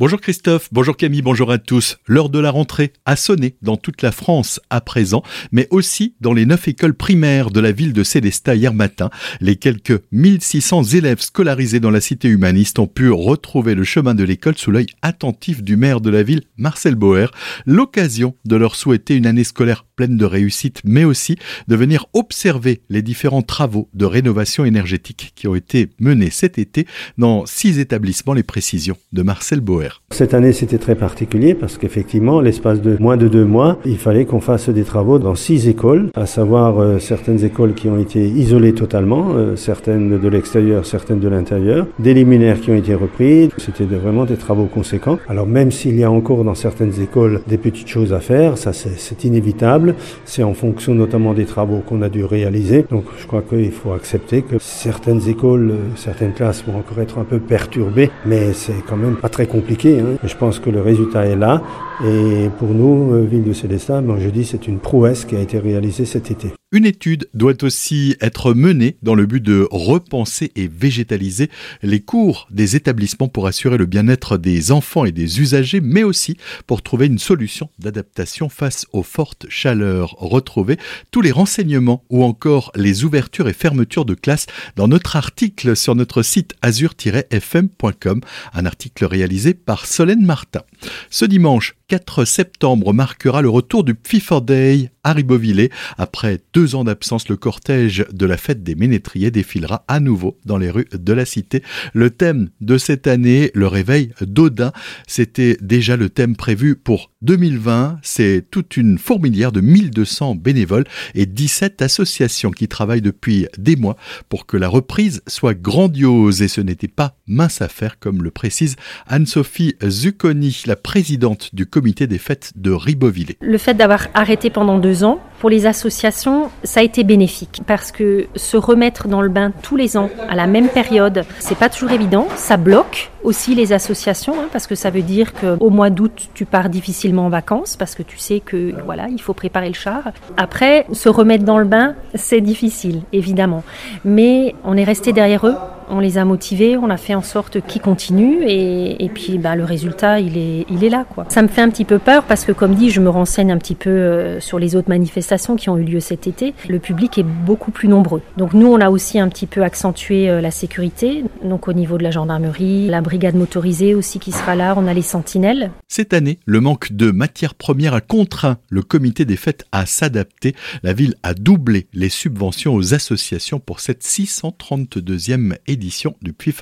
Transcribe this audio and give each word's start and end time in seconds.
Bonjour 0.00 0.18
Christophe, 0.18 0.70
bonjour 0.72 0.96
Camille, 0.96 1.20
bonjour 1.20 1.50
à 1.52 1.58
tous. 1.58 1.98
L'heure 2.06 2.30
de 2.30 2.38
la 2.38 2.50
rentrée 2.50 2.94
a 3.04 3.16
sonné 3.16 3.56
dans 3.60 3.76
toute 3.76 4.00
la 4.00 4.12
France 4.12 4.58
à 4.70 4.80
présent, 4.80 5.22
mais 5.52 5.68
aussi 5.70 6.14
dans 6.22 6.32
les 6.32 6.46
neuf 6.46 6.68
écoles 6.68 6.94
primaires 6.94 7.50
de 7.50 7.60
la 7.60 7.70
ville 7.70 7.92
de 7.92 8.02
Célestat 8.02 8.54
hier 8.54 8.72
matin. 8.72 9.10
Les 9.42 9.56
quelques 9.56 10.00
1600 10.12 10.84
élèves 10.94 11.20
scolarisés 11.20 11.80
dans 11.80 11.90
la 11.90 12.00
cité 12.00 12.28
humaniste 12.28 12.78
ont 12.78 12.86
pu 12.86 13.10
retrouver 13.10 13.74
le 13.74 13.84
chemin 13.84 14.14
de 14.14 14.24
l'école 14.24 14.56
sous 14.56 14.70
l'œil 14.70 14.86
attentif 15.02 15.62
du 15.62 15.76
maire 15.76 16.00
de 16.00 16.08
la 16.08 16.22
ville, 16.22 16.44
Marcel 16.56 16.94
Boer. 16.94 17.26
L'occasion 17.66 18.34
de 18.46 18.56
leur 18.56 18.76
souhaiter 18.76 19.16
une 19.16 19.26
année 19.26 19.44
scolaire 19.44 19.84
pleine 19.96 20.16
de 20.16 20.24
réussite, 20.24 20.80
mais 20.82 21.04
aussi 21.04 21.36
de 21.68 21.76
venir 21.76 22.06
observer 22.14 22.80
les 22.88 23.02
différents 23.02 23.42
travaux 23.42 23.90
de 23.92 24.06
rénovation 24.06 24.64
énergétique 24.64 25.32
qui 25.36 25.46
ont 25.46 25.54
été 25.54 25.90
menés 25.98 26.30
cet 26.30 26.56
été 26.56 26.86
dans 27.18 27.44
six 27.44 27.78
établissements. 27.78 28.32
Les 28.32 28.42
précisions 28.42 28.96
de 29.12 29.20
Marcel 29.20 29.60
Boer. 29.60 29.89
Cette 30.12 30.34
année, 30.34 30.52
c'était 30.52 30.76
très 30.76 30.96
particulier 30.96 31.54
parce 31.54 31.78
qu'effectivement, 31.78 32.42
l'espace 32.42 32.82
de 32.82 32.96
moins 33.00 33.16
de 33.16 33.26
deux 33.26 33.46
mois, 33.46 33.78
il 33.86 33.96
fallait 33.96 34.26
qu'on 34.26 34.40
fasse 34.40 34.68
des 34.68 34.84
travaux 34.84 35.18
dans 35.18 35.34
six 35.34 35.66
écoles, 35.66 36.10
à 36.14 36.26
savoir 36.26 36.78
euh, 36.78 36.98
certaines 36.98 37.42
écoles 37.42 37.72
qui 37.72 37.88
ont 37.88 37.98
été 37.98 38.20
isolées 38.26 38.74
totalement, 38.74 39.28
euh, 39.34 39.56
certaines 39.56 40.18
de 40.18 40.28
l'extérieur, 40.28 40.84
certaines 40.84 41.20
de 41.20 41.28
l'intérieur, 41.28 41.86
des 41.98 42.12
liminaires 42.12 42.60
qui 42.60 42.70
ont 42.70 42.76
été 42.76 42.94
repris. 42.94 43.48
C'était 43.56 43.84
vraiment 43.84 44.26
des 44.26 44.36
travaux 44.36 44.66
conséquents. 44.66 45.18
Alors 45.28 45.46
même 45.46 45.70
s'il 45.70 45.96
y 45.96 46.04
a 46.04 46.10
encore 46.10 46.44
dans 46.44 46.54
certaines 46.54 47.00
écoles 47.00 47.40
des 47.46 47.56
petites 47.56 47.88
choses 47.88 48.12
à 48.12 48.20
faire, 48.20 48.58
ça 48.58 48.72
c'est 48.74 49.24
inévitable. 49.24 49.94
C'est 50.26 50.42
en 50.42 50.52
fonction 50.52 50.94
notamment 50.94 51.32
des 51.32 51.46
travaux 51.46 51.78
qu'on 51.78 52.02
a 52.02 52.10
dû 52.10 52.24
réaliser. 52.24 52.84
Donc 52.90 53.04
je 53.18 53.26
crois 53.26 53.42
qu'il 53.42 53.72
faut 53.72 53.92
accepter 53.92 54.42
que 54.42 54.56
certaines 54.58 55.28
écoles, 55.28 55.70
euh, 55.70 55.76
certaines 55.96 56.32
classes 56.32 56.62
vont 56.66 56.78
encore 56.78 57.00
être 57.00 57.18
un 57.18 57.24
peu 57.24 57.38
perturbées, 57.38 58.10
mais 58.26 58.52
c'est 58.52 58.84
quand 58.86 58.96
même 58.96 59.16
pas 59.16 59.30
très 59.30 59.46
compliqué 59.46 59.79
Hein. 59.88 60.18
Je 60.22 60.36
pense 60.36 60.58
que 60.58 60.70
le 60.70 60.80
résultat 60.80 61.26
est 61.26 61.36
là. 61.36 61.62
Et 62.04 62.48
pour 62.58 62.68
nous, 62.68 63.14
euh, 63.14 63.24
Ville 63.24 63.44
de 63.44 63.52
Célestat, 63.52 64.00
ben, 64.00 64.16
je 64.18 64.28
dis 64.28 64.44
c'est 64.44 64.68
une 64.68 64.78
prouesse 64.78 65.24
qui 65.24 65.36
a 65.36 65.40
été 65.40 65.58
réalisée 65.58 66.04
cet 66.04 66.30
été. 66.30 66.52
Une 66.72 66.86
étude 66.86 67.28
doit 67.34 67.64
aussi 67.64 68.16
être 68.20 68.54
menée 68.54 68.96
dans 69.02 69.16
le 69.16 69.26
but 69.26 69.42
de 69.42 69.66
repenser 69.72 70.52
et 70.54 70.68
végétaliser 70.68 71.50
les 71.82 71.98
cours 71.98 72.46
des 72.52 72.76
établissements 72.76 73.26
pour 73.26 73.48
assurer 73.48 73.76
le 73.76 73.86
bien-être 73.86 74.38
des 74.38 74.70
enfants 74.70 75.04
et 75.04 75.10
des 75.10 75.40
usagers, 75.40 75.80
mais 75.80 76.04
aussi 76.04 76.36
pour 76.68 76.82
trouver 76.82 77.06
une 77.06 77.18
solution 77.18 77.70
d'adaptation 77.80 78.48
face 78.48 78.86
aux 78.92 79.02
fortes 79.02 79.46
chaleurs. 79.48 80.14
Retrouvez 80.18 80.76
tous 81.10 81.22
les 81.22 81.32
renseignements 81.32 82.04
ou 82.08 82.22
encore 82.22 82.70
les 82.76 83.02
ouvertures 83.02 83.48
et 83.48 83.52
fermetures 83.52 84.04
de 84.04 84.14
classes 84.14 84.46
dans 84.76 84.86
notre 84.86 85.16
article 85.16 85.74
sur 85.74 85.96
notre 85.96 86.22
site 86.22 86.54
azur-fm.com, 86.62 88.20
un 88.54 88.64
article 88.64 89.06
réalisé 89.06 89.54
par 89.54 89.86
Solène 89.86 90.24
Martin. 90.24 90.62
Ce 91.10 91.24
dimanche 91.24 91.74
4 91.88 92.24
septembre 92.24 92.92
marquera 92.92 93.42
le 93.42 93.48
retour 93.48 93.82
du 93.82 93.96
FIFA 94.04 94.40
Day 94.42 94.90
à 95.02 95.12
Ribeauvillé. 95.12 95.72
Après 95.98 96.38
deux 96.52 96.59
ans 96.74 96.84
d'absence, 96.84 97.28
le 97.28 97.36
cortège 97.36 98.04
de 98.12 98.26
la 98.26 98.36
fête 98.36 98.62
des 98.62 98.74
ménétriers 98.74 99.30
défilera 99.30 99.84
à 99.88 100.00
nouveau 100.00 100.38
dans 100.44 100.58
les 100.58 100.70
rues 100.70 100.88
de 100.92 101.12
la 101.12 101.24
cité. 101.24 101.62
Le 101.92 102.10
thème 102.10 102.50
de 102.60 102.78
cette 102.78 103.06
année, 103.06 103.50
le 103.54 103.66
réveil 103.66 104.12
d'Odin, 104.20 104.72
c'était 105.06 105.56
déjà 105.60 105.96
le 105.96 106.10
thème 106.10 106.36
prévu 106.36 106.76
pour 106.76 107.10
2020. 107.22 107.98
C'est 108.02 108.46
toute 108.50 108.76
une 108.76 108.98
fourmilière 108.98 109.52
de 109.52 109.60
1200 109.60 110.36
bénévoles 110.36 110.84
et 111.14 111.26
17 111.26 111.82
associations 111.82 112.50
qui 112.50 112.68
travaillent 112.68 113.02
depuis 113.02 113.46
des 113.58 113.76
mois 113.76 113.96
pour 114.28 114.46
que 114.46 114.56
la 114.56 114.68
reprise 114.68 115.22
soit 115.26 115.54
grandiose 115.54 116.42
et 116.42 116.48
ce 116.48 116.60
n'était 116.60 116.88
pas 116.88 117.16
mince 117.26 117.62
affaire 117.62 117.98
comme 117.98 118.22
le 118.22 118.30
précise 118.30 118.76
Anne-Sophie 119.06 119.76
Zucconi, 119.86 120.62
la 120.66 120.76
présidente 120.76 121.54
du 121.54 121.66
comité 121.66 122.06
des 122.06 122.18
fêtes 122.18 122.52
de 122.56 122.70
Ribeauvillé. 122.70 123.36
Le 123.40 123.58
fait 123.58 123.74
d'avoir 123.74 124.08
arrêté 124.14 124.50
pendant 124.50 124.78
deux 124.78 125.04
ans, 125.04 125.20
pour 125.40 125.50
les 125.50 125.66
associations, 125.66 126.50
ça 126.64 126.80
a 126.80 126.82
été 126.82 127.02
bénéfique 127.02 127.62
parce 127.66 127.90
que 127.90 128.26
se 128.36 128.58
remettre 128.58 129.08
dans 129.08 129.22
le 129.22 129.30
bain 129.30 129.52
tous 129.62 129.74
les 129.74 129.96
ans 129.96 130.10
à 130.28 130.36
la 130.36 130.46
même 130.46 130.68
période, 130.68 131.24
c'est 131.38 131.56
pas 131.56 131.70
toujours 131.70 131.90
évident. 131.90 132.28
Ça 132.36 132.58
bloque 132.58 133.10
aussi 133.24 133.54
les 133.54 133.72
associations 133.72 134.34
hein, 134.38 134.48
parce 134.52 134.66
que 134.66 134.74
ça 134.74 134.90
veut 134.90 135.02
dire 135.02 135.32
qu'au 135.32 135.70
mois 135.70 135.88
d'août, 135.88 136.28
tu 136.34 136.44
pars 136.44 136.68
difficilement 136.68 137.24
en 137.24 137.30
vacances 137.30 137.76
parce 137.76 137.94
que 137.94 138.02
tu 138.02 138.18
sais 138.18 138.40
que 138.40 138.74
voilà, 138.84 139.08
il 139.08 139.20
faut 139.20 139.32
préparer 139.32 139.68
le 139.68 139.74
char. 139.74 140.12
Après, 140.36 140.86
se 140.92 141.08
remettre 141.08 141.44
dans 141.44 141.58
le 141.58 141.64
bain, 141.64 141.94
c'est 142.14 142.42
difficile 142.42 143.00
évidemment, 143.14 143.64
mais 144.04 144.54
on 144.64 144.76
est 144.76 144.84
resté 144.84 145.14
derrière 145.14 145.46
eux 145.46 145.56
on 145.90 146.00
les 146.00 146.18
a 146.18 146.24
motivés, 146.24 146.76
on 146.76 146.88
a 146.88 146.96
fait 146.96 147.14
en 147.14 147.22
sorte 147.22 147.60
qu'ils 147.66 147.82
continuent 147.82 148.42
et, 148.46 149.10
puis 149.12 149.38
bah, 149.38 149.56
le 149.56 149.64
résultat 149.64 150.20
il 150.20 150.38
est, 150.38 150.64
il 150.70 150.84
est 150.84 150.88
là. 150.88 151.04
Ça 151.28 151.42
me 151.42 151.48
fait 151.48 151.60
un 151.60 151.68
petit 151.68 151.84
peu 151.84 151.98
peur 151.98 152.24
parce 152.24 152.44
que 152.44 152.52
comme 152.52 152.74
dit 152.74 152.90
je 152.90 153.00
me 153.00 153.08
renseigne 153.08 153.50
un 153.50 153.58
petit 153.58 153.74
peu 153.74 153.90
euh, 153.90 154.40
sur 154.40 154.58
les 154.58 154.76
autres 154.76 154.88
manifestations 154.88 155.56
qui 155.56 155.68
ont 155.68 155.76
eu 155.76 155.84
lieu 155.84 156.00
cet 156.00 156.26
été. 156.26 156.54
Le 156.68 156.78
public 156.78 157.18
est 157.18 157.24
beaucoup 157.24 157.70
plus 157.70 157.88
nombreux. 157.88 158.22
Donc 158.36 158.54
nous 158.54 158.68
on 158.68 158.80
a 158.80 158.90
aussi 158.90 159.18
un 159.18 159.28
petit 159.28 159.46
peu 159.46 159.62
accentué 159.62 160.30
euh, 160.30 160.40
la 160.40 160.50
sécurité, 160.50 161.24
donc 161.42 161.68
au 161.68 161.72
niveau 161.72 161.98
de 161.98 162.04
la 162.04 162.10
gendarmerie, 162.10 162.86
la 162.86 163.00
brigade 163.00 163.34
motorisée 163.34 163.94
aussi 163.94 164.18
qui 164.18 164.32
sera 164.32 164.54
là, 164.54 164.74
on 164.76 164.86
a 164.86 164.94
les 164.94 165.02
sentinelles. 165.02 165.70
Cette 165.88 166.12
année, 166.12 166.38
le 166.46 166.60
manque 166.60 166.92
de 166.92 167.10
matières 167.10 167.54
premières 167.54 167.94
a 167.94 168.00
contraint 168.00 168.58
le 168.68 168.82
comité 168.82 169.24
des 169.24 169.36
fêtes 169.36 169.66
à 169.72 169.86
s'adapter. 169.86 170.54
La 170.82 170.92
ville 170.92 171.14
a 171.22 171.34
doublé 171.34 171.88
les 171.92 172.08
subventions 172.08 172.74
aux 172.74 172.94
associations 172.94 173.58
pour 173.58 173.80
cette 173.80 174.04
632e 174.04 175.56
édition 175.66 175.79
du 176.20 176.32
Puy. 176.32 176.54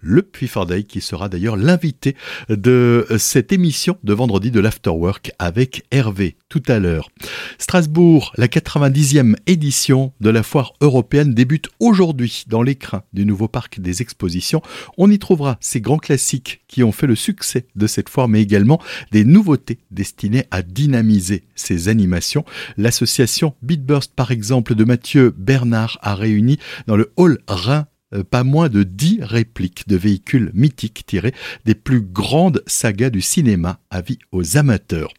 Le 0.00 0.22
Puy 0.22 0.48
Day 0.66 0.82
qui 0.84 1.00
sera 1.00 1.28
d'ailleurs 1.28 1.56
l'invité 1.56 2.16
de 2.48 3.06
cette 3.18 3.52
émission 3.52 3.98
de 4.02 4.14
vendredi 4.14 4.50
de 4.50 4.60
l'Afterwork 4.60 5.32
avec 5.38 5.84
Hervé 5.90 6.36
tout 6.48 6.62
à 6.68 6.78
l'heure. 6.78 7.10
Strasbourg, 7.58 8.32
la 8.36 8.48
90e 8.48 9.36
édition 9.46 10.12
de 10.20 10.30
la 10.30 10.42
foire 10.42 10.72
européenne 10.80 11.34
débute 11.34 11.68
aujourd'hui 11.80 12.44
dans 12.46 12.62
l'écrin 12.62 13.02
du 13.12 13.26
nouveau 13.26 13.48
parc 13.48 13.80
des 13.80 14.02
expositions. 14.02 14.62
On 14.96 15.10
y 15.10 15.18
trouvera 15.18 15.58
ces 15.60 15.80
grands 15.80 15.98
classiques 15.98 16.62
qui 16.68 16.82
ont 16.82 16.92
fait 16.92 17.06
le 17.06 17.16
succès 17.16 17.66
de 17.76 17.86
cette 17.86 18.08
foire, 18.08 18.28
mais 18.28 18.40
également 18.40 18.80
des 19.12 19.24
nouveautés 19.24 19.78
destinées 19.90 20.44
à 20.50 20.62
dynamiser 20.62 21.44
ces 21.54 21.88
animations. 21.88 22.44
L'association 22.76 23.54
Beatburst, 23.62 24.12
par 24.14 24.30
exemple, 24.30 24.74
de 24.74 24.84
Mathieu 24.84 25.34
Bernard 25.36 25.98
a 26.02 26.14
réuni 26.14 26.58
dans 26.86 26.96
le 26.96 27.12
hall 27.16 27.38
Rhin 27.48 27.86
pas 28.30 28.44
moins 28.44 28.68
de 28.68 28.82
dix 28.82 29.18
répliques 29.22 29.88
de 29.88 29.96
véhicules 29.96 30.50
mythiques 30.54 31.04
tirés 31.06 31.34
des 31.64 31.74
plus 31.74 32.00
grandes 32.00 32.62
sagas 32.66 33.10
du 33.10 33.20
cinéma 33.20 33.80
à 33.96 34.02
vie 34.02 34.18
aux 34.30 34.58
amateurs. 34.58 35.12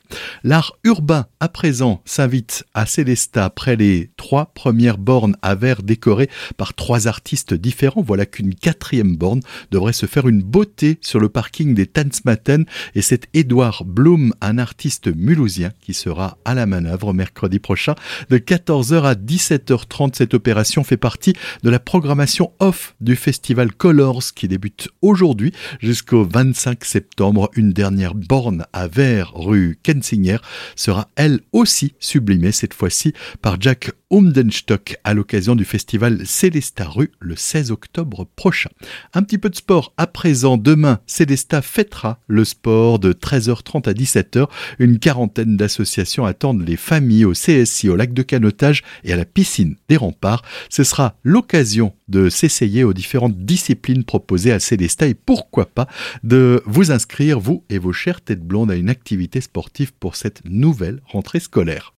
L'art 0.43 0.77
urbain, 0.83 1.25
à 1.39 1.49
présent, 1.49 2.01
s'invite 2.05 2.63
à 2.75 2.85
Célestat 2.85 3.45
après 3.45 3.75
les 3.75 4.11
trois 4.17 4.45
premières 4.53 4.99
bornes 4.99 5.35
à 5.41 5.55
verre 5.55 5.81
décorées 5.81 6.29
par 6.57 6.75
trois 6.75 7.07
artistes 7.07 7.55
différents. 7.55 8.03
Voilà 8.03 8.27
qu'une 8.27 8.53
quatrième 8.53 9.15
borne 9.15 9.41
devrait 9.71 9.93
se 9.93 10.05
faire 10.05 10.27
une 10.27 10.43
beauté 10.43 10.99
sur 11.01 11.19
le 11.19 11.27
parking 11.27 11.73
des 11.73 11.87
Tanzmatten 11.87 12.65
et 12.93 13.01
c'est 13.01 13.27
Édouard 13.33 13.83
Blum, 13.83 14.31
un 14.41 14.59
artiste 14.59 15.07
mulhousien, 15.07 15.71
qui 15.81 15.95
sera 15.95 16.37
à 16.45 16.53
la 16.53 16.67
manœuvre 16.67 17.13
mercredi 17.13 17.57
prochain 17.57 17.95
de 18.29 18.37
14h 18.37 19.03
à 19.03 19.15
17h30. 19.15 20.15
Cette 20.15 20.35
opération 20.35 20.83
fait 20.83 20.97
partie 20.97 21.33
de 21.63 21.69
la 21.71 21.79
programmation 21.79 22.53
off 22.59 22.95
du 23.01 23.15
festival 23.15 23.71
Colors 23.73 24.33
qui 24.35 24.47
débute 24.47 24.89
aujourd'hui 25.01 25.51
jusqu'au 25.79 26.23
25 26.23 26.85
septembre. 26.85 27.49
Une 27.55 27.71
dernière 27.71 28.13
borne 28.13 28.66
à 28.73 28.87
verre 28.87 29.31
rue 29.33 29.77
Kensinger 29.83 30.37
sera 30.75 31.09
elle 31.15 31.41
aussi 31.51 31.95
sublimée 31.99 32.51
cette 32.51 32.73
fois-ci 32.73 33.13
par 33.41 33.59
Jack 33.59 33.91
Umdenstock 34.09 34.95
à 35.03 35.13
l'occasion 35.13 35.55
du 35.55 35.65
festival 35.65 36.25
Célesta 36.25 36.85
Rue 36.85 37.11
le 37.19 37.35
16 37.35 37.71
octobre 37.71 38.25
prochain. 38.37 38.69
Un 39.13 39.21
petit 39.21 39.37
peu 39.37 39.49
de 39.49 39.55
sport 39.55 39.93
à 39.97 40.07
présent. 40.07 40.55
Demain, 40.55 41.01
Célesta 41.07 41.61
fêtera 41.61 42.19
le 42.27 42.45
sport 42.45 42.99
de 42.99 43.11
13h30 43.11 43.89
à 43.89 43.93
17h. 43.93 44.47
Une 44.79 44.99
quarantaine 44.99 45.57
d'associations 45.57 46.25
attendent 46.25 46.65
les 46.65 46.77
familles 46.77 47.25
au 47.25 47.33
CSI, 47.33 47.89
au 47.89 47.97
lac 47.97 48.13
de 48.13 48.21
canotage 48.21 48.83
et 49.03 49.11
à 49.11 49.17
la 49.17 49.25
piscine 49.25 49.75
des 49.89 49.97
remparts. 49.97 50.43
Ce 50.69 50.85
sera 50.85 51.15
l'occasion 51.23 51.93
de 52.07 52.29
s'essayer 52.29 52.85
aux 52.85 52.93
différentes 52.93 53.37
disciplines 53.37 54.05
proposées 54.05 54.53
à 54.53 54.61
Célesta 54.61 55.07
et 55.07 55.15
pourquoi 55.15 55.65
pas 55.65 55.87
de 56.23 56.63
vous 56.65 56.91
inscrire, 56.91 57.41
vous 57.41 57.65
et 57.69 57.77
vos 57.77 57.91
chères 57.91 58.21
têtes 58.21 58.45
blondes, 58.45 58.71
à 58.71 58.75
une 58.75 58.89
activité 58.89 59.41
sportive 59.41 59.91
pour 59.93 60.15
cette 60.15 60.45
nouvelle 60.45 61.01
rentrée 61.05 61.41
scolaire. 61.41 61.93